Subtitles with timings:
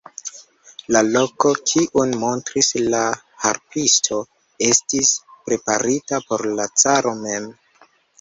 [0.95, 3.01] La loko, kiun montris la
[3.43, 4.17] harpisto,
[4.69, 5.11] estis
[5.51, 7.47] preparita por la caro mem.